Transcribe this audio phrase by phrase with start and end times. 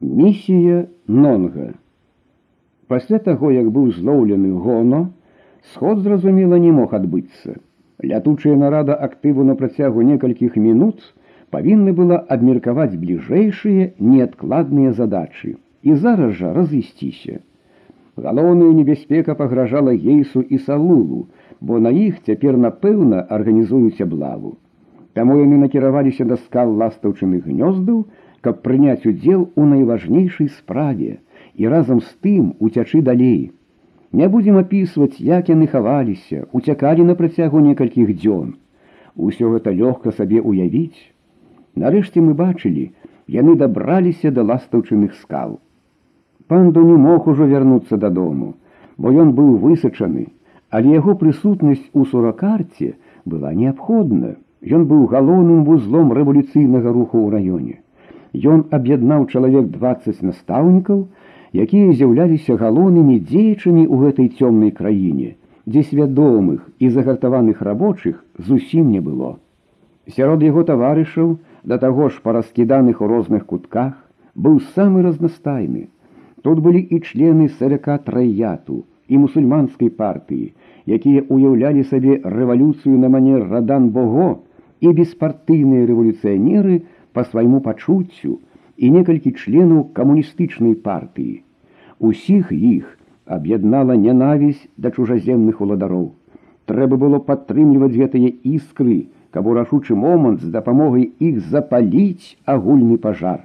[0.00, 1.74] Місія Нонга.
[2.86, 5.10] Пасля таго, як быў злоўлены гоно,
[5.72, 7.58] сход зразумела не мог адбыцца.
[7.98, 11.02] Лятучая нарада актыву на працягу некалькіх мінут
[11.50, 17.42] павінна была абмеркаваць бліжэйшыя неадкладныя задачы і зараз жа разысціся.
[18.14, 21.26] Галоўная небяспека пагражала гейсу і салулу,
[21.60, 24.54] бо на іх цяпер напэўна арганізуюць аблаву.
[25.18, 28.06] Таму яны накіраваліся да скал ластаўчыных гнёздаў,
[28.40, 31.18] каб прыняць удзел у найважнейшай справе
[31.54, 33.52] і разам з тым уцячы далей.
[34.12, 38.54] Не будзем апісваць, як яны хаваліся, уцякалі на працягу некалькіх дзён.
[39.16, 41.12] Усё гэта лёгка сабе уявіць.
[41.74, 42.90] Нарэшце мы бачылі,
[43.28, 45.58] яны дабраліся да ластаўчыных скал.
[46.46, 48.54] Панду не мог ужо вярнуцца дадому,
[48.96, 50.28] бо ён быў высачаны,
[50.70, 54.36] але яго прысутнасць у суракарце была неабходна.
[54.64, 57.74] Ён быў галоўным вузлом рэвалюцыйнага руху ў раёне.
[58.38, 60.98] Ён аб'яднаў чалавек 20 настаўнікаў,
[61.64, 65.34] якія з'яўляліся галоўнымі дзеячамі ў гэтай цёмнай краіне,
[65.66, 69.38] дзе свядомых і загартаваных рабочых зусім не было.
[70.16, 73.96] Сярод яго таварышаў, да таго ж параскіданых у розных кутках,
[74.34, 75.88] быў самы разнастайны.
[76.42, 80.52] Тут былі і члены саляка траяту і мусульманскай партыі,
[80.86, 84.28] якія ўяўлялі сабе рэвалюцыю на манер радан Бого
[84.80, 86.82] і беспартыйныя рэвалюцыянеры,
[87.18, 88.36] по свайму пачуццю
[88.78, 91.42] і некалькі членаў камуністычнай партыі.
[91.98, 92.92] Усіх іх
[93.36, 96.04] аб'яднала нянавість да чужаземных уладароў.
[96.70, 103.42] Трэба было падтрымліваць гэтыя іскры, каб у рашучы момант з дапамогай іх запаліць агульны пажар.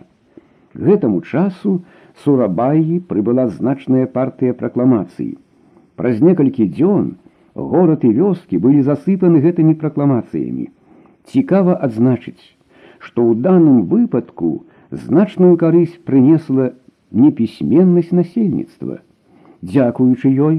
[0.78, 1.82] Гэтаму часу
[2.22, 5.34] сурабаі прыбыла значная партыя пракламацыі.
[5.98, 7.14] Праз некалькі дзён
[7.58, 10.70] горад і вёскі былі засыпаны гэтымі пракламацыямі.
[11.26, 12.54] Цікава адзначыць,
[13.04, 14.64] што ў данным выпадку
[15.06, 16.72] значную карысць прынесла
[17.12, 19.00] непісьменнасць насельніцтва.
[19.72, 20.58] Дзякуючы ёй,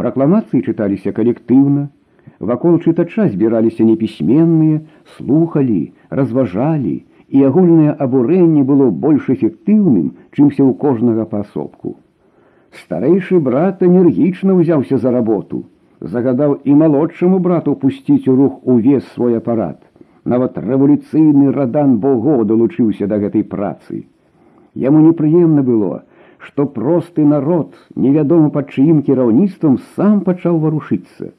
[0.00, 1.88] пракламацыі чыталіся калектыўна,
[2.50, 4.82] вакол чытача збіраліся непісьменныя,
[5.16, 6.96] слухалі, разважалі,
[7.34, 11.96] і агульнае абурэнне было больш эфектыўным, чымся ў кожнага паасобку.
[12.82, 15.64] Старэйшы брат энергічна ўзяўся за работу,
[16.02, 19.78] загадаў і малодшаму брату пусціць у рух увесь свой апарат
[20.24, 24.04] нават рэвалюцыйны радан Бого далучыўся да гэтай працы.
[24.74, 26.02] Яму непрыемна было,
[26.38, 31.32] што просты народ, невядома пад чыім кіраўніцтвам сам пачаў варушыцца.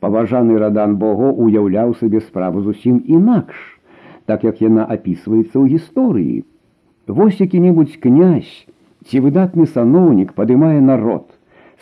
[0.00, 3.56] Паважаны радан Бого уяўляў сабе справу зусім інакш,
[4.26, 6.44] так як яна апісваецца ў гісторыі.
[7.08, 8.68] Вось які-небудзь князь
[9.08, 11.24] ці выдатны саноўнік падымае народ,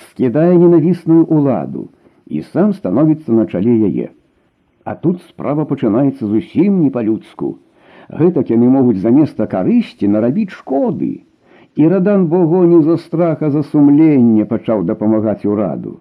[0.09, 1.89] скідае ненавісную ўладу
[2.27, 4.15] і сам становіцца на чале яе.
[4.87, 7.49] А тут справа пачынаецца зусім не па-людску.
[8.19, 11.09] Гэтак яны могуць заместа карысці нарабіць шкоды.
[11.75, 15.99] І радан Бого не за страха за сумленне пачаў дапамагаць ураду.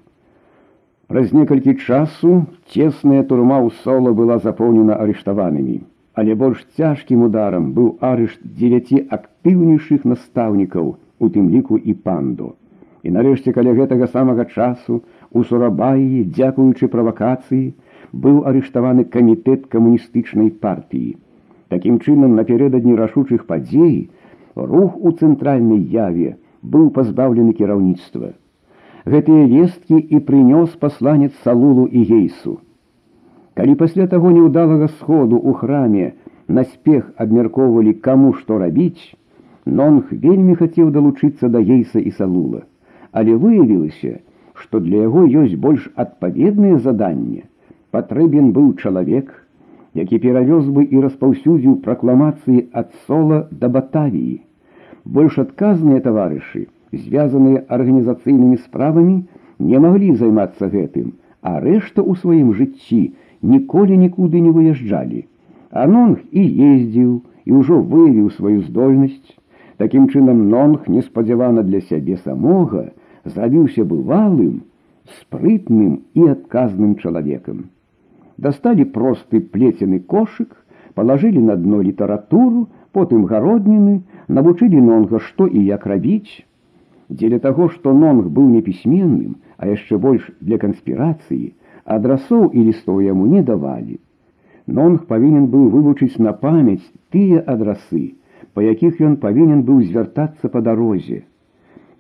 [1.10, 2.36] Праз некалькі часу
[2.76, 5.80] цесная турма ў сола была запоўнена арыштаванымі,
[6.14, 12.54] але больш цяжкім ударам быў арышт дзевяці актыўнейшых настаўнікаў, у тым ліку і панду.
[13.02, 15.02] І нарэшце каля гэтага самага часу
[15.34, 17.74] у сурабаі, дзякуючы правакацыі,
[18.12, 21.16] быў арыштаваны камітэт камуністычнай партыі.
[21.70, 24.10] Такім чынам напярэдадні рашучых падзей
[24.56, 28.34] рух у цэнтральнай яве быў пазбаўлены кіраўніцтва.
[29.06, 32.60] Гэтыя весткі і прынёс пасланец салулу і гейсу.
[33.56, 36.08] Калі пасля таго неўдалага сходу ў храме
[36.48, 39.16] наспех абмяркоўвалі каму што рабіць,
[39.66, 42.62] Нонг вельмі хацеў далучыцца да гейса і салула,
[43.12, 44.20] але выявілася,
[44.54, 47.50] што для яго ёсць больш адпаведнае заданне,
[47.96, 49.28] патрэбен быў чалавек,
[49.96, 54.42] які перавёз бы і распаўсюдзіў пракламацыі ад сола да батавіі.
[55.18, 56.66] Больш адказныя таварышы,
[57.04, 59.16] звязаныя арганізацыйнымі справамі,
[59.70, 63.00] не маглі займацца гэтым, а рэшта ў сваім жыцці
[63.54, 65.24] ніколі нікуды не выязджалі.
[65.86, 67.14] Анонг і ездзіў
[67.46, 69.38] і ўжо выявіў сваю здольнасць.
[69.80, 72.90] Такім чынам нонг неспадзявана для сябе самога
[73.24, 74.60] зрабіўся бывалым,
[75.22, 77.64] спрытным і адказным чалавекам
[78.37, 80.57] достали просты плецены кошык,
[80.95, 86.45] положили на дно літаратуру, потым гародніны, навучылі нонга што і як рабіць.
[87.11, 91.53] Дзеля таго, што нонг быў непісьменным, а яшчэ больш для канспірацыі,
[91.85, 93.99] адрасоў і лістоў яму не давалі.
[94.67, 98.15] Нонг павінен быў вывучыць на памяць тыя адрасы,
[98.55, 101.25] па якіх ён павінен быў звяртацца па дарозе.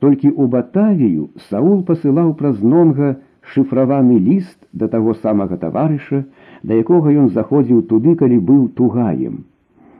[0.00, 3.16] Толькі ў батавію Саул пасылаў праз нонга
[3.53, 6.23] шыфраваны ліст да таго самага таварыша,
[6.63, 9.45] да якога ён заходзіў туды, калі быў тугаем.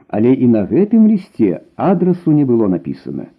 [0.08, 3.30] Але і на гэтым лісце адрасу не было напісана.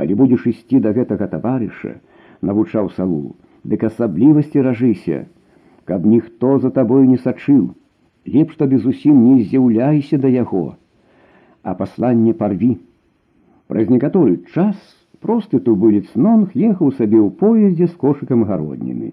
[0.00, 1.98] калі будзеш ісці да гэтага таварыша,
[2.40, 3.36] навучаў саву,
[3.68, 5.18] дык асаблівасці ражыся,
[5.84, 7.74] каб ніхто за табой не сачыў,
[8.36, 10.64] лепш тады зусім не з'яўляйся да яго,
[11.62, 12.78] а пасланне парві.
[13.68, 14.76] Праз некаторы час
[15.20, 19.12] просты тубылец нонг ехаў сабе ў поездзе з кошыкам гародніны.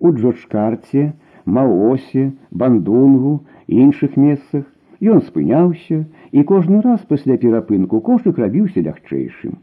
[0.00, 1.12] У Джорджкарце,
[1.44, 4.64] Маосе, бандунгу іншых месцах
[5.14, 9.58] ён спыняўся і кожны раз пасля перапынку кошык рабіўся лягчэйшым.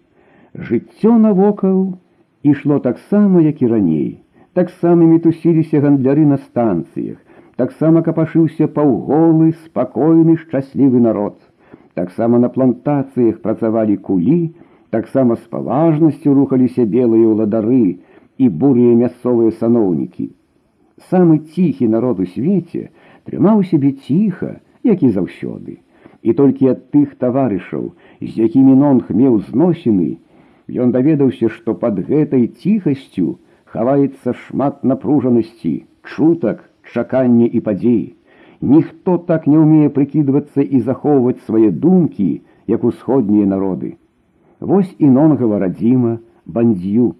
[0.55, 1.99] Жыццё навокал
[2.43, 4.09] ішло таксама, як і раней.
[4.53, 7.17] Таксама мітусіліся гандляры на станцыях,
[7.55, 11.35] таксама капашыўся паўголы, спакойны, шчаслівы народ.
[11.93, 14.55] Таксама на плантацыях працавалі кулі,
[14.95, 17.99] таксама з паважнасцю рухаліся белыя ўладары
[18.38, 20.30] і бурыя мясцовыя саноўнікі.
[21.10, 22.88] Самы ціхі народ у свеце
[23.28, 25.78] трымаў сябе ціха, як і заўсёды.
[26.22, 30.18] І толькі ад тых таварышаў, з якімі нонг меў зносіны,
[30.70, 33.38] Ён даведаўся, што пад гэтай ціхасцю
[33.70, 38.14] хаваецца шмат напружанасці, чутак, чакання і падзей.
[38.60, 43.96] Ніхто так не ўмее прыкідвацца і захоўваць свае думкі, як усходнія народы.
[44.60, 47.14] Вось і нонгава радзіма бандзю,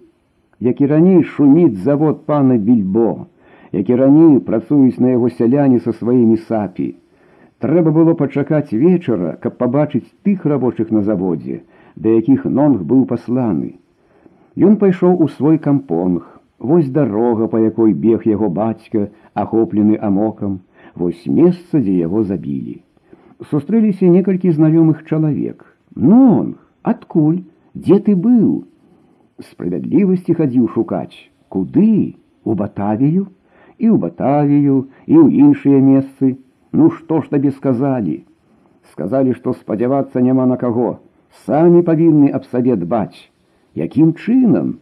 [0.60, 3.26] Які раней шуміць завод пана більбо,
[3.72, 6.94] які раней працуюць на яго сяляне са сваімі сапі.
[7.60, 11.62] Трэба было пачакаць вечара, каб пабачыць тых рабочых на заводзе,
[11.96, 13.76] да якіх нонг быў пасланы.
[14.56, 16.24] Ён пайшоў у свой кампонг,
[16.58, 20.60] вось дарога, па якой бег яго бацька, ахоплены амокам,
[20.94, 22.80] вось месца, дзе яго забілі.
[23.50, 25.64] Сустрэліся некалькі знаёмых чалавек.
[25.94, 27.44] Нонг, адкуль,
[27.74, 28.64] дзе ты быў?
[29.40, 31.16] Справядлівасці хадзіў шукаць,
[31.48, 33.26] куды, у батавію,
[33.78, 36.36] і ў батавію, і ў іншыя месцы.
[36.72, 38.22] Ну што ж табе сказалі?
[38.92, 41.00] Сказалі, што спадзявацца няма на каго
[41.44, 43.28] самі павінны аб сабе дбаць,
[43.74, 44.78] якім чынам,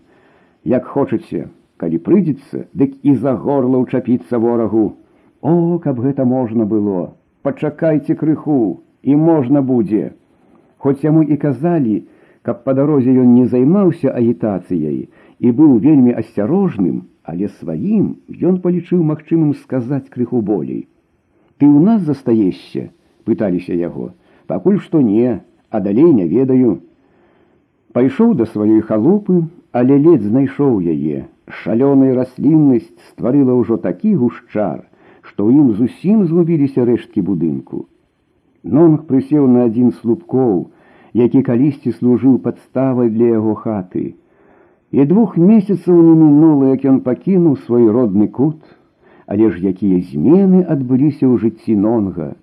[0.65, 1.49] як хочаце,
[1.83, 4.95] калі прыйдзецца, дык і за горла ўчапіцца ворагу.
[5.43, 10.15] О, каб гэта можна было, пачакайце крыху і можна будзе.
[10.79, 12.05] Хоць яму і казалі,
[12.45, 14.99] каб па дарозе ён не займаўся агітацыяй
[15.41, 18.09] і быў вельмі асцярожным, але сваім
[18.49, 20.85] ён палічыў магчымым сказаць крыху болей.
[21.57, 22.91] Ты ў нас застаешся,
[23.25, 24.13] пыталіся яго,
[24.47, 26.83] пакуль што не, а далей не ведаю.
[27.97, 31.25] Пайшоў да сваёй халупы, але ледзь знайшоў яе.
[31.49, 34.85] Шалёная расліннасць стварыла ўжо такі гушчар,
[35.25, 37.89] што ў ім зусім згубіліся рэшткі будынку.
[38.65, 40.73] Нонг прысеў на адзін слупкоў,
[41.15, 44.15] які калісьці служыў падставай для яго хаты.
[44.91, 48.59] І двух месяцаў не мінула, як ён пакінуў свой родны кут,
[49.27, 52.35] але ж якія змены адбыліся ў жыцці нонга.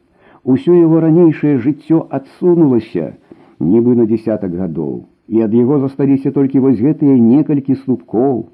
[0.44, 3.14] Усё яго ранейшае жыццё адсунулася,
[3.60, 8.50] нібы на десятак гадоў, і ад яго засталіся толькі вось гэтыя некалькі слупкоў.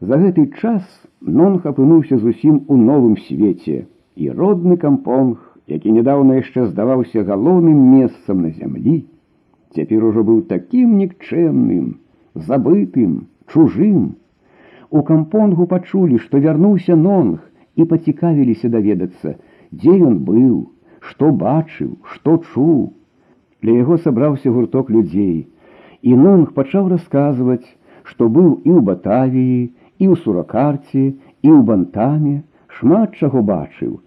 [0.00, 0.82] За гэты час
[1.22, 3.86] нонг апынуўся зусім у новым свеце,
[4.18, 9.04] і родны кампонг, які нядаўна яшчэ здаваўся галоўным месцам на зямлі,
[9.74, 11.86] цяпер ужо быў такім нікчэмным,
[12.34, 14.14] забытым, чужым.
[14.90, 17.42] У кампонгу пачулі, што вярнуўся нонг
[17.76, 19.34] і пацікавіліся даведацца,
[19.74, 20.54] дзе ён быў,
[21.08, 22.92] што бачыў, што чуў.
[23.62, 25.48] Для яго сабраўся гурток людзей.
[26.02, 27.64] І Нонг пачаў расказваць,
[28.04, 29.60] што быў і ў батавіі,
[29.98, 31.04] і ў суракарце,
[31.44, 32.34] і ў бантаме,
[32.78, 34.00] шмат чаго бачыў.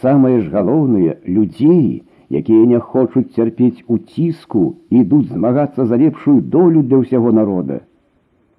[0.00, 6.82] Самае ж галоўнае людзей, якія не хочуць цярпець у ціску, ідуць змагацца за лепшую долю
[6.82, 7.80] для ўсяго народа.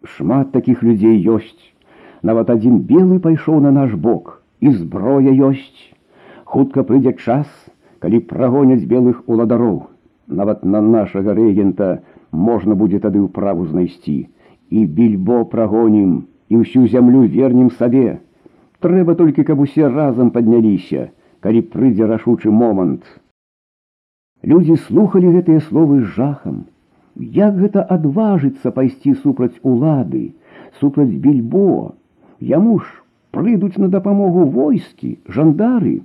[0.03, 1.73] Шмат такіх людзей ёсць.
[2.21, 5.89] Нават адзін белы пайшоў на наш бок, і зброя ёсць.
[6.45, 7.47] Хутка прыйдзе час,
[8.03, 9.75] калі прагоняць белых уладароў
[10.27, 12.01] нават на нашага рэгента
[12.31, 14.27] можна будзе тады ўправу знайсці
[14.69, 16.11] і більбо прагонім
[16.49, 18.19] і ўсю зямлю вернем сабе
[18.85, 21.09] трэба толькі каб усе разам падняліся
[21.45, 23.03] калі прыйдзе рашучы момант
[24.43, 26.65] людзі слухали гэтыя словы з жахам.
[27.15, 30.33] Як гэта адважыцца пайсці супраць улады
[30.79, 31.93] супраць більбо?
[32.39, 32.85] Яму ж
[33.31, 36.01] прыйдуць на дапамогу войскі жандары.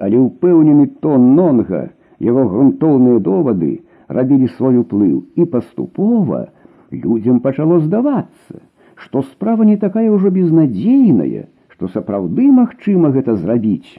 [0.00, 1.90] Але ўпэўнены тон нонга
[2.20, 3.80] Яго грунтоўныя довады
[4.12, 5.24] рабілі свой уплыў.
[5.40, 6.48] І паступова
[6.92, 8.60] людзям пачало здавацца,
[8.94, 13.96] што справа не такая ўжо безнадзейная, што сапраўды магчыма гэта зрабіць.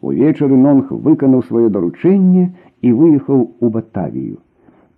[0.00, 2.46] Увечары нонг выканаў сваё даручэнне
[2.82, 4.38] і выехаў у батавію.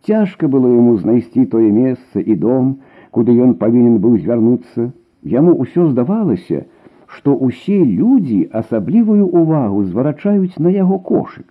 [0.06, 2.78] Цяжка было яму знайсці тое месца і дом,
[3.10, 4.90] куды ён павінен быў звярнуцца.
[5.22, 6.64] Яму ўсё здавалася,
[7.06, 11.46] што ўсе людзі асаблівую ўвагу зварачаюць на яго кошык.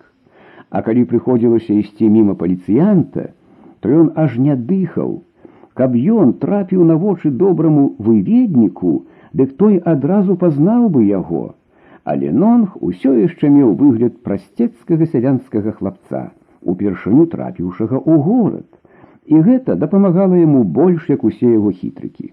[0.70, 3.30] А калі прыходзілася ісці міма паліцыянта,
[3.80, 5.22] то ён аж не дыхаў,
[5.74, 11.54] каб ён трапіў на вочы добраму выведніку, дык той адразу пазнаў бы яго.
[12.10, 16.20] Але нонг усё яшчэ меў выгляд прасцецкага сялянскага хлапца,
[16.72, 18.68] упершыню трапіўшага ў горад.
[19.28, 22.30] І гэта дапамагала яму больш, як усе яго хітрыкі.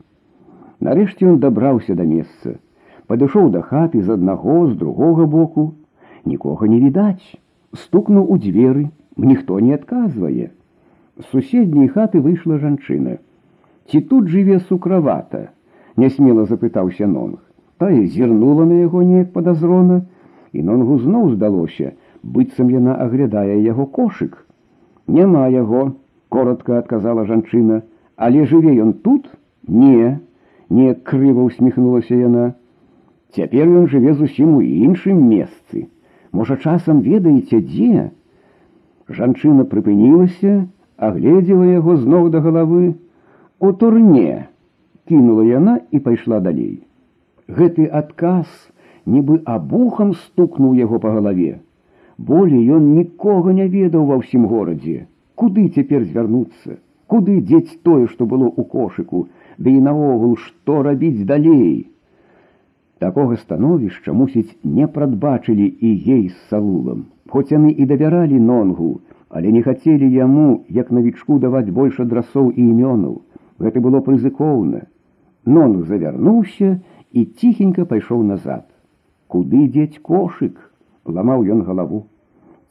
[0.88, 2.55] Нарэшце ён дабраўся да месца,
[3.12, 5.65] падышоў да хаты з аднаго з другога боку,
[6.24, 7.36] нікога не відаць,
[7.82, 8.86] стукнуў у дзверы,
[9.32, 10.51] ніхто не адказвае.
[11.20, 13.17] З суседняй хаты выйшла жанчына.
[13.91, 15.50] Ці тут жыве сукравата,
[16.00, 17.44] нясмела запытаўся нонг.
[17.77, 20.01] Тая зірнула на яго неяк падазрона,
[20.55, 21.91] і нонгу зноў здалося,
[22.24, 24.38] быццам яна аглядае яго кошык.
[25.08, 25.91] Няма яго,
[26.29, 27.82] коротко адказала жанчына,
[28.15, 29.27] але жыве ён тут?
[29.67, 30.20] Не,
[30.70, 32.53] неяк крыва усміхнулася яна.
[33.36, 35.91] Цяпер ён жыве зусім у іншым месцы.
[36.32, 38.10] Можа, часам ведаеце, дзе?
[39.12, 40.63] Жанчына прыпынілася,
[40.96, 42.96] агледзела яго зноў да галавы.
[43.60, 44.48] У турне
[45.12, 46.86] кінула яна і пайшла далей.
[47.50, 48.46] Гэты адказ
[49.06, 51.58] нібы абухам стукнуў яго па галаве.
[52.16, 55.06] Болей ён нікога не ведаў ва ўсім горадзе.
[55.40, 61.25] Куды цяпер звярнуцца, куды дзець тое, што было ў кошыку, ды і наогул што рабіць
[61.30, 61.88] далей.
[63.00, 67.06] Такога становішча, мусіць, не прадбачылі і ей з саулам.
[67.32, 72.60] Хоць яны і давяралі нонгу, але не хацелі яму, як навічку даваць больш адрасоў і
[72.60, 73.20] імёнаў.
[73.64, 74.84] Гэта было прызыкоўна.
[75.46, 76.80] Нонг завярнуўся
[77.15, 78.67] і ціхенька пайшоў назад.
[79.31, 80.60] Куды дзець кошык?
[81.05, 82.05] ламаў ён галаву.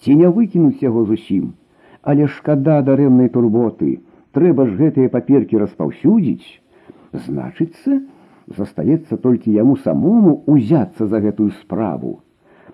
[0.03, 1.55] Ці не выкінуць яго зусім,
[2.05, 4.03] Але шкада дарэмнай турботы,
[4.37, 6.61] трэба ж гэтыя паперкі распаўсюдзіць.
[7.27, 8.01] Значыцца,
[8.59, 12.21] застаецца толькі яму самому узяцца за гэтую справу.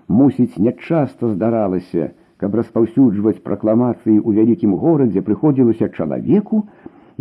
[0.08, 2.10] Мусіць, нячаста здаралася,
[2.42, 6.66] каб распаўсюджваць пракламацыі ў вялікім горадзе прыходзілася чалавеку,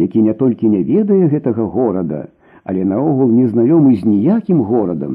[0.01, 2.25] які не толькі не ведае гэтага горада,
[2.69, 5.13] але наогул незнаёмы з ніякім горадам.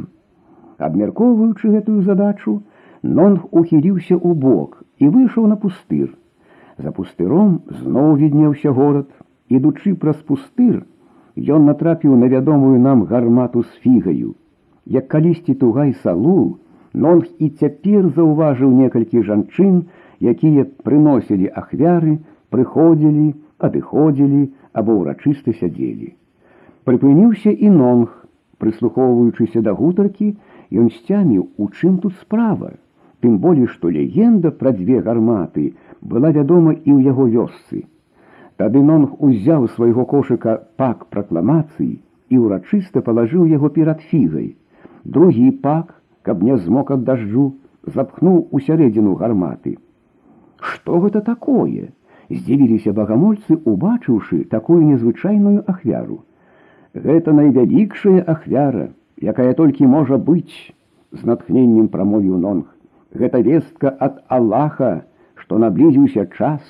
[0.87, 2.63] Абмяркоўваючы гэтую задачу,
[3.19, 6.09] Нонг ухіліўся ў бок і выйшаў на пустыр.
[6.79, 9.07] За пустыром зноў віднеўся горад,
[9.59, 10.81] ідучы праз пустыр,
[11.59, 14.35] ён натрапіў на вядомую нам гармату з фігаю.
[14.99, 16.59] Як калісьці тугай салу,
[16.95, 19.79] Нонг і цяпер заўважыў некалькі жанчын,
[20.35, 22.19] якія прыносілі ахвяры,
[22.51, 23.31] прыходзілі,
[23.71, 26.15] адыходзілі або ўрачыста сядзелі.
[26.85, 28.11] Прыпыніўся і нонг,
[28.61, 30.35] прыслухоўваючыся да гутаркі,
[30.81, 32.75] ён сцяміў, у чым тут справа.
[33.25, 35.65] Тым болей, што легенда пра дзве гарматы
[36.03, 37.89] была вядома і ў яго вёсцы.
[38.61, 41.95] Тады нонг узяў свайго кошыка пак пракламацыі
[42.29, 44.53] і ўрачыста палажыў яго перад фігай.
[45.05, 47.47] Другі пак, каб не змок ад дажджу,
[47.97, 49.77] запхнуў у сярэдзіну гарматы.
[50.61, 51.93] Што гэта такое?
[52.29, 56.23] здзівіліся багамольцы, убачыўшы такую незвычайную ахвяру.
[56.95, 60.71] Гэта найвялікшая ахвяра, якая толькі можа быць,
[61.11, 62.67] з натхненнем прамовіў нонг.
[63.15, 65.03] Гэта вестка ад Аллаха,
[65.35, 66.61] што наблізіўся час,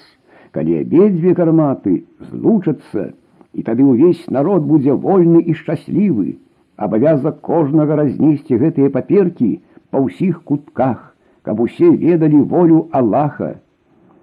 [0.56, 3.12] калі абедзве гарматы злучацца,
[3.52, 6.36] і тады ўвесь народ будзе вольны і шчаслівы,
[6.76, 9.50] абавязак кожнага разнесці гэтыя паперкі
[9.92, 11.12] па ўсіх кутках,
[11.44, 13.60] каб усе ведалі волю Аллаха.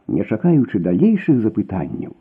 [0.07, 2.17] Не чакаючы далейшых запытанняў,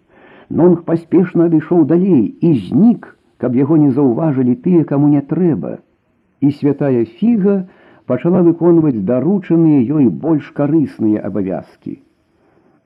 [0.50, 5.78] Нонг паспешна адышоў далей і знік, каб яго не заўважылі тыя, каму не трэба.
[6.44, 7.56] І святая фіга
[8.10, 11.96] пачала выконваць даручаныя ёй больш карысныя абавязкі.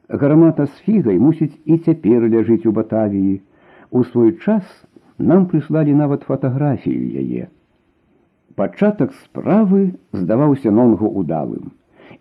[0.08, 3.40] Гармата з фігай мусіць і цяпер ляжыць у батавіі.
[3.90, 4.62] У свой час
[5.18, 7.48] нам прыслалі нават фатаграфію яе.
[8.54, 11.72] Пачатак справы здаваўся нонгу удалым.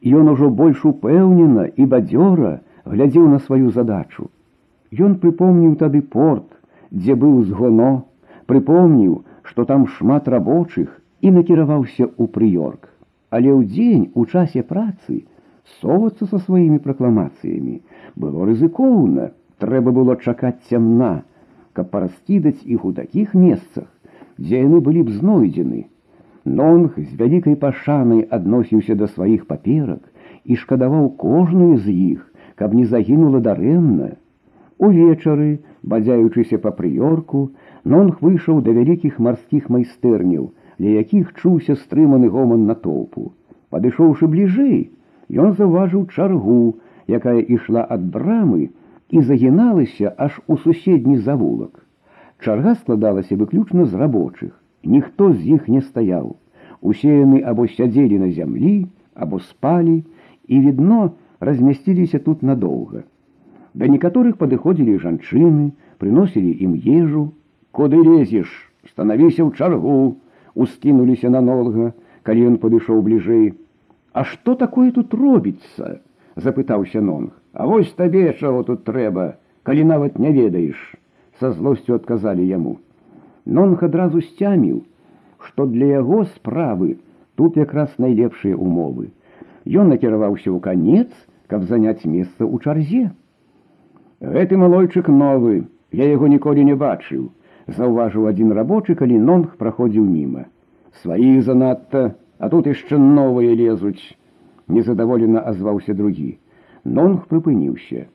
[0.02, 2.54] Ён ужо больш упэўнена і бадзёра
[2.86, 4.30] глядзеў на сваю задачу.
[4.94, 6.50] Ён прыпомніў тады порт,
[6.90, 7.92] дзе быў згоно,
[8.54, 9.20] прыпомніў,
[9.50, 12.88] што там шмат рабочых і накіраваўся ў прыёрк.
[13.34, 15.26] Але ў дзень у часе працы,
[15.82, 17.82] совацца са сваімі пракламацыямі
[18.16, 19.34] было рызыкоўна.
[19.64, 21.14] Трэба было чакаць цямна
[21.74, 23.90] каб параскідаць іх у такіх месцах
[24.38, 25.86] дзе яны былі б знойдзены.
[26.46, 30.04] Нонг з вялікай пашанай адносіўся да сваіх паперак
[30.44, 32.30] і шкадаваў кожную з іх
[32.62, 34.10] каб не загінула дарэмна.
[34.78, 35.52] Увечары
[35.94, 37.44] бадзяючыся па прыёрку
[37.86, 40.50] нонг выйшаў да вялікіх марскіх майстэрняў
[40.80, 43.32] для якіх чуўся стрыманы гоман натоўпу
[43.70, 44.78] падышоўшы бліжэй
[45.30, 46.76] Ён заўважыў чаргу,
[47.08, 48.70] якая ішла ад брамы
[49.10, 51.86] і загіналася аж у суседні завулак.
[52.40, 54.52] Чарга складалася выключна з рабочых.
[54.84, 56.36] Ніхто з іх не стаяў.
[56.82, 60.04] Усе яны або сядзелі на зямлі, або спалі,
[60.48, 63.04] і відно размясціліся тут надоўга.
[63.74, 67.32] Да некаторых падыходзілі жанчыны, прыносілі ім ежу,
[67.74, 68.48] куды лезеш,
[68.94, 70.22] станавіся ў чаргу,
[70.54, 71.92] ускінуліся на нолга,
[72.24, 73.58] калі ён падышоў бліжэй.
[74.14, 76.00] А што такое тут робіцца?
[76.36, 77.34] запытаўся нонг.
[77.54, 80.78] А вось табе чаго тут трэба, калі нават не ведаеш,
[81.40, 82.78] са злосцю адказалі яму.
[83.46, 84.82] Нонг адразу сцяміў,
[85.42, 86.98] што для яго справы
[87.36, 89.12] тут якраз найлепшыя умовы.
[89.66, 91.10] Ён накіраваўся ў канец,
[91.50, 93.12] каб заняць месца ў чарзе.
[94.22, 97.30] Гэты малойчык новы, я яго ніколі не бачыў,
[97.68, 100.46] заўважыў адзін рабочы, калі нонг праходзіў міма.
[101.02, 104.16] Сваіх занадта, а тут яшчэ новыя лезуць,
[104.68, 106.38] незадаволена азваўся другі.
[106.84, 108.08] Нонг прыпыніўся.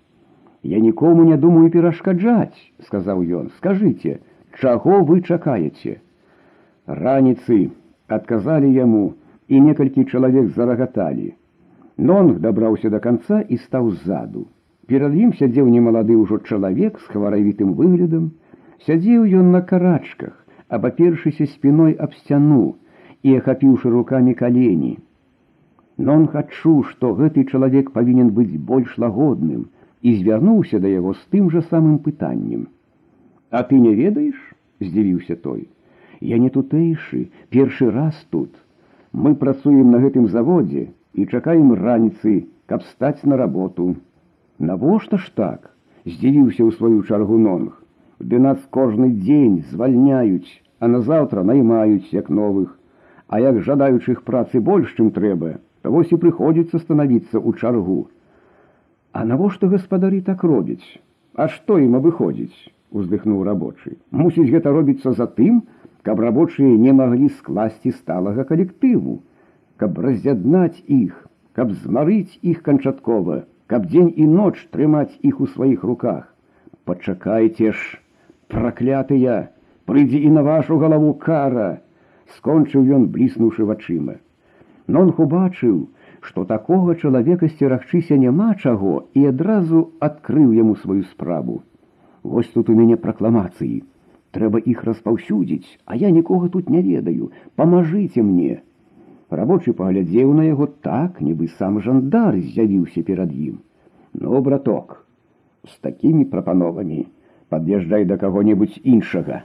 [0.63, 4.19] Я нікому не думаю перашкаджаць, сказаў ён, скажыце,
[4.61, 5.99] чаго вы чакаеце?
[6.87, 7.71] Раніцы
[8.09, 9.15] адказалі яму,
[9.49, 11.33] і некалькі чалавек зарагаталі.
[11.97, 14.47] Нонг дабраўся да канца і стаў ззаду.
[14.87, 18.31] Перад ім сядзеў немалады ўжо чалавек з хваравітым выглядам,
[18.87, 20.35] сядзеў ён на карачках,
[20.69, 22.77] абапершыся спіной аб сцяну
[23.23, 24.99] і ахапіўшы рукамі калені.
[25.99, 29.65] Нонг адчуў, што гэты чалавек павінен быць больш лагодным
[30.03, 32.69] і звярнуўся да яго з тым жа самым пытаннем.
[33.51, 34.37] А ты не ведаеш,
[34.81, 35.67] здзівіўся той.
[36.21, 38.55] Я не тутэйшы, першы раз тут.
[39.13, 43.97] Мы працуем на гэтым заводзе і чакаем раніцы, каб стаць на работу.
[44.59, 45.75] Навошта ж так?
[46.07, 47.75] здзівіўся ў сваю чаргу нонг.
[48.19, 52.79] Ды нас кожны дзень звальняюць, а назаўтра наймаюць як новых.
[53.29, 58.09] А як жадаючых працы больш, чым трэба, то вось і прыходзіцца станавіцца ў чаргу.
[59.13, 60.99] А навошта гаспадары так робяць?
[61.35, 62.73] А што ім абыходзіць?
[62.91, 63.97] уздыхнуў рабочы.
[64.11, 65.63] Мусіць гэта робіцца за тым,
[66.03, 69.21] каб рабочыя не маглі скласці сталага калектыву,
[69.77, 71.15] каб раз'яднаць іх,
[71.53, 76.33] каб змарыць іх канчаткова, каб дзень і ноч трымаць іх у сваіх руках.
[76.89, 78.01] Пачакайце ж,
[78.53, 79.37] праклятыя,
[79.89, 81.69] прыйдзе і на вашу галаву кара,
[82.37, 84.17] скончыў ён бліснуўшы вачыма.
[84.89, 85.77] Нонх убачыў,
[86.21, 91.63] што такога чалавека сцерагчыся няма чаго і адразу адкрыў яму сваю справу.
[92.23, 93.85] Вось тут у мяне пракламацыі
[94.37, 98.61] трэба іх распаўсюдзіць, а я нікога тут не ведаю, памажыце мне.
[99.31, 103.61] Рабочы паглядзеў на яго так, нібы сам жандар з'явіўся перад ім.
[104.13, 105.05] Ну, браток,
[105.69, 107.07] з такімі прапановамі
[107.49, 109.43] пад'язджай да каго-небудзь іншага.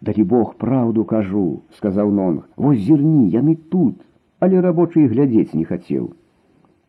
[0.00, 4.00] Далі Бог праўду кажу, сказаў нонг, вось зірні, яны тут,
[4.40, 6.12] але рабочы глядзець не хацеў.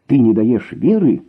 [0.07, 1.21] Ты не даеш веры,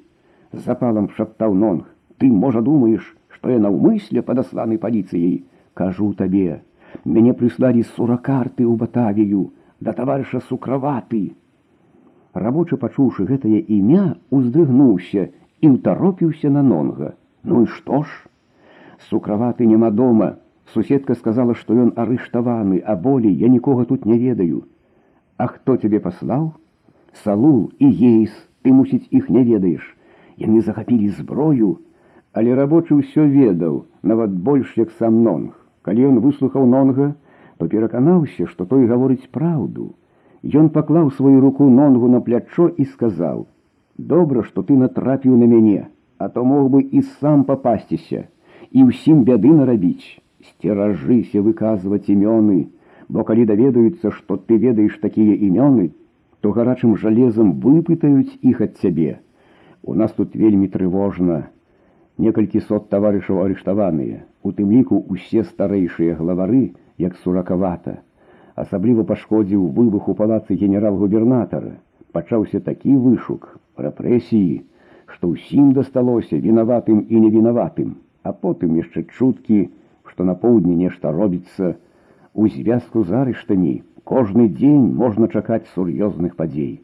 [0.52, 1.84] запалам шаптаў нонг,
[2.18, 6.62] ты можа думаеш, што я наўмысле падасланы паліцыяй, кажу табе
[7.04, 9.42] мяне прыслалі суракарты ў батавію
[9.80, 11.22] да таварыша сукраваты
[12.46, 14.04] рабочы пачуўшы гэтае імя
[14.38, 15.28] уздрыгнуўся
[15.64, 17.14] і ўтаропіўся на нонга.
[17.42, 18.10] Ну і што ж
[19.10, 20.36] сукраваты няма дома.
[20.74, 24.64] Суседка сказала што ён арыштаваны а болей я нікога тут не ведаю.
[25.36, 26.54] А хто цябе паслаў
[27.24, 28.32] салул і ейс.
[28.62, 29.96] Ты мусіць іх не ведаеш
[30.36, 31.78] яны захапілі зброю
[32.36, 35.56] але рабочы ўсё ведаў нават больш як сам нонг.
[35.80, 37.14] Калі ён выслухаў нонга,
[37.56, 39.94] то пераканаўся, што той гаворыць праўду.
[40.44, 43.46] Ён паклаў сваю руку нонгу на плячо і сказаў:
[44.12, 48.28] «Добра, што ты натрапіў на мяне, а то мог бы і сам папасціся
[48.70, 52.66] і ўсім бяды нарабіць, сцеражыся выказваць імёны,
[53.08, 55.90] бо калі даведаюцца, што ты ведаеш такія імёны,
[56.40, 59.18] то гарачым жалезам выпытаюць іх ад цябе.
[59.82, 61.48] У нас тут вельмі трывожна,
[62.18, 67.98] некалькі сот таварышаў арыштаваныя у тым ліку усе старэйшыя главары як суракавата.
[68.54, 71.76] Асабліва пашкодзіў выбух у палацы генерал-губернатара.
[72.12, 74.64] Пачаўся такі вышук рэпрэсіі
[75.06, 77.94] што ўсім дасталося вінаватым і невінаватым
[78.28, 79.60] а потым яшчэ чуткі
[80.12, 81.74] што на поўдні нешта робіцца
[82.34, 83.74] у звязку з арыштамі
[84.12, 86.74] кожны дзень можна чакаць сур'ёзных падзей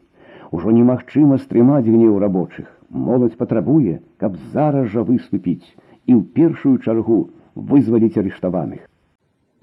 [0.51, 2.67] ужо немагчыма стрымаць гнеў рабочых
[3.05, 5.65] моладзь патрабуе каб зараз жа выступіць
[6.07, 7.19] і ў першую чаргу
[7.55, 8.81] вызваліць арыштаваных.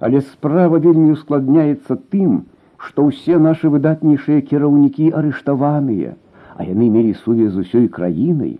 [0.00, 2.46] Але справа вельмі ускладняецца тым,
[2.80, 6.16] што ўсе нашы выдатнейшыя кіраўнікі арыштаваныя,
[6.56, 8.58] а яны мелі сувязь з усёй краінай.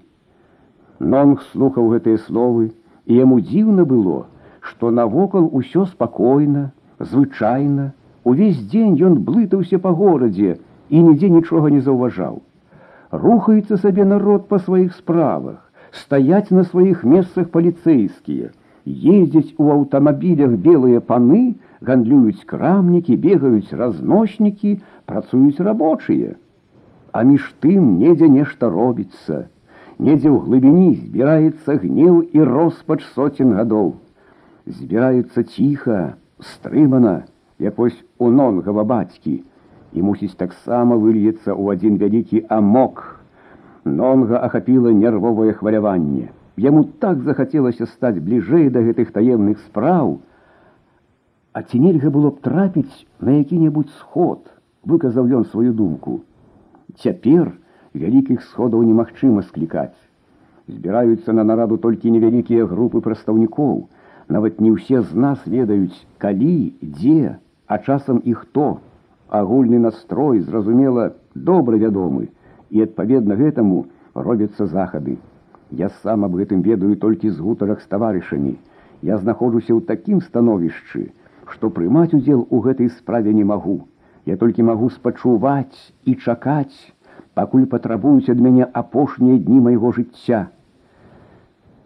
[1.01, 2.71] Нонг слухаў гэтыя словы,
[3.11, 4.19] і яму дзіўна было,
[4.73, 6.71] што навокал усё спакойна,
[7.13, 7.87] звычайна,
[8.23, 10.53] увесь дзень ён блытаўся па горадзе
[10.95, 12.39] і нідзе нічога не заўважаў.
[13.25, 15.59] Рухаецца сабе народ па сваіх справах,
[16.03, 18.53] стаяць на сваіх месцах паліцэйскія,
[18.87, 21.43] ездзяць у аўтамабілях белыя паны,
[21.91, 24.77] гандлююць крамнікі, бегаюць разноснікі,
[25.11, 26.37] працуюць рабочыя.
[27.11, 29.49] А між тым недзе нешта робіцца.
[30.01, 34.01] Недзе ў глыбіні збіраецца гнеў і роспач соцень гадоў.
[34.65, 39.43] збіраюцца ціха, стрымана, як вось у нонгава бацькі,
[39.93, 43.21] і мусіць таксама выльецца ў адзін вялікі амок.
[43.85, 46.33] Нонга ахапіла нервовае хваляванне.
[46.57, 50.21] Яму так захацелася стаць бліжэй да гэтых таемных спраў,
[51.53, 54.47] А ці нельга было б трапіць на які-небудзь сход,
[54.87, 56.23] выказаў ён сваю думку.
[56.95, 57.59] Цяпер
[57.95, 59.97] вялікіх сходаў немагчыма склікаць.
[60.69, 63.89] Збіраюцца на нараду толькі невялікія групы прадстаўнікоў.
[64.29, 68.79] Нават не ўсе з нас ведаюць, калі, дзе, а часам і хто.
[69.31, 72.31] Агульны настрой, зразумела, добра вядомы,
[72.71, 75.19] і адпаведна гэтаму робяцца захады.
[75.71, 78.59] Я сам аб гэтым ведаю толькі з гутарах з таварышамі.
[79.03, 81.11] Я знаходжуся ў такім становішчы,
[81.47, 83.87] што прымаць удзел у гэтай справе не магу.
[84.27, 86.95] Я толькі магу спачуваць і чакаць,
[87.35, 90.47] пакуль патрабуюць ад мяне апошнія дні майго жыцця.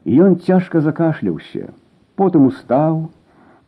[0.04, 1.72] І ён цяжка закашляўся,
[2.20, 3.08] потым устаў,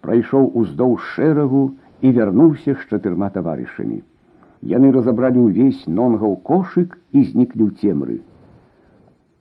[0.04, 1.64] прайшоў уздоўж шэрагу
[2.00, 4.02] і вярнуўся з чатырма таварышамі.
[4.62, 8.18] Яны разабралі ўвесь нонгаў кошык і зніклі ў цемры.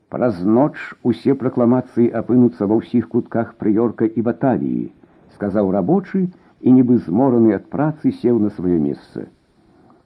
[0.10, 4.92] Праз ноч усе пракламацыі апынуцца ва ўсіх кутках прыёрка і батавіі,
[5.36, 6.28] сказаў рабочы
[6.62, 9.28] і нібы змораны ад працы сеў на сваё месца.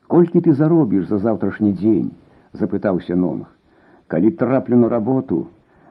[0.09, 2.07] Колькі ты заробіш за заўтрашні дзень,
[2.59, 3.45] запытаўся нонг.
[4.09, 5.37] Калі траплю на работу,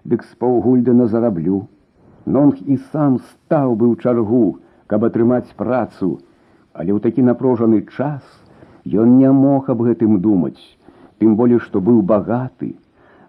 [0.02, 1.60] дык з паўгульдана зараблю.
[2.26, 4.58] Нонг і сам стаў быў чаргу,
[4.90, 6.10] каб атрымаць працу,
[6.74, 8.26] але ў такі напружаны час
[9.06, 10.66] ён не мог аб гэтым думаць,
[11.22, 12.74] тым болей, што быў багаты.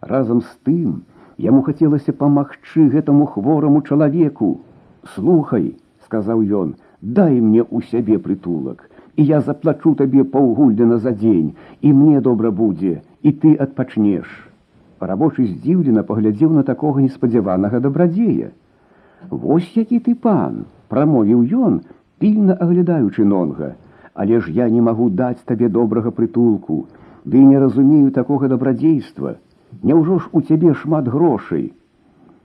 [0.02, 1.06] Разам з тым
[1.38, 4.54] яму хацелася памагчы гэтаму хвораму чалавеку.
[5.14, 5.76] Слухай,
[6.10, 11.94] сказаў ён, дай мне у сябе прытулак і я заплачу табе паўгульдена за дзень, і
[11.94, 14.28] мне добра будзе, і ты адпачнеш.
[15.00, 18.52] Рабочы здзіўлена паглядзеў на такога неспадзяванага дабрадзея.
[19.30, 21.82] Вось які ты пан, прамовіў ён,
[22.20, 23.76] пільна аглядаючы нонга,
[24.14, 26.88] але ж я не магу даць табе добрага прытулку,
[27.26, 29.36] ды не разумею такога дабрадзейства.
[29.84, 31.72] Няўжо ж у цябе шмат грошай.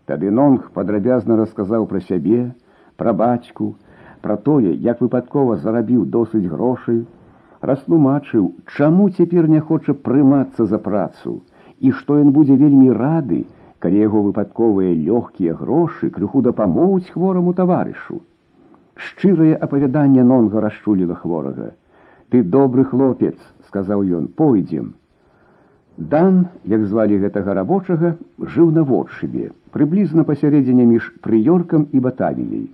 [0.07, 2.53] Тады нонг падрабязна расказаў пра сябе,
[2.96, 3.74] пра бацьку,
[4.24, 7.02] пра тое, як выпадкова зарабіў досыць грошай,
[7.70, 11.40] растлумачыў, чаму цяпер не хоча прымацца за працу
[11.80, 13.44] і што ён будзе вельмі рады,
[13.84, 18.20] калі яго выпадковыя лёгкія грошы крыху дапамогуць хвораму таварышу.
[19.06, 21.72] Шчырае апавяданне нонга расчуліла хворага.
[22.30, 23.34] Ты добры хлопец,
[23.68, 24.94] сказаў ён, пойдзем.
[26.14, 32.64] Дан, як звалі гэтага рабочага, жыў на водшыбе, прыблізна пасярэдзіне між прыёркам і батавіяй.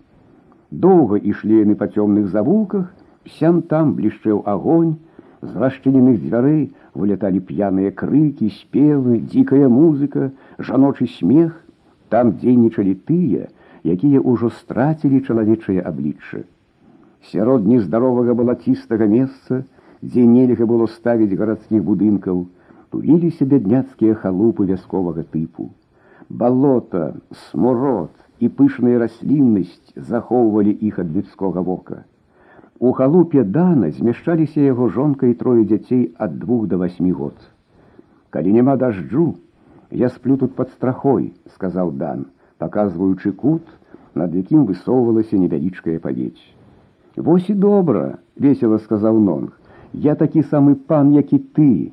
[0.70, 2.90] Доўга ішлі яны па цёмных завулках,
[3.38, 4.98] сям там блішчэў агонь,
[5.42, 11.59] з расчыненых дзвярэй выляталі п'яныя крыкі, спевы, дзікая музыка, жаночы смех,
[12.09, 13.48] там дзейнічалі тыя,
[13.83, 16.46] якія ўжо страцілі чалавечае аблічча.
[17.33, 19.64] Сярод нездаровага балацістага месца,
[20.02, 22.46] дзе нельга было ставіць гарадскіх будынкаў,
[22.94, 25.70] туліліся бядняцкія халупы вясковага тыпу.
[26.28, 27.16] Балота,
[27.50, 32.05] смурод, і пышная расліннасць захоўвалі іх ад людскога вока.
[32.81, 37.37] У халупе дана змяшчаліся яго жонка і трое дзяцей ад двух до восьмі год.
[38.31, 39.35] Калі няма дажджу,
[39.90, 42.24] я сплю тут под страхой, сказаў дан,
[42.59, 43.66] паказваючы кут,
[44.14, 46.40] над якім высоўвалася невялічкая павець.
[47.16, 49.53] Вось і добра, весело сказаў нонг,
[49.92, 51.92] я такі самы пан, як і ты.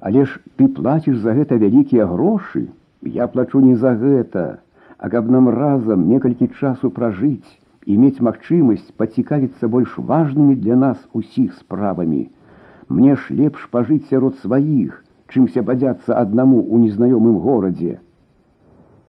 [0.00, 2.68] Але ж ты плаціш за гэта вялікія грошы,
[3.02, 4.64] я плачу не за гэта,
[5.00, 7.50] а каб нам разам некалькі часу пражыць
[7.88, 12.28] і мець магчымасць пацікавіцца больш важнымі для нас усіх справамі.
[12.88, 15.00] Мне ж лепш пажыць сярод сваіх,
[15.32, 17.96] чымся бадзяцца аднаму ў незнаёмым горадзе.